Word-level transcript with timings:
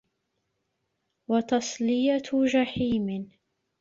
وَتَصلِيَةُ 1.29 2.31
جَحيمٍ 2.33 3.29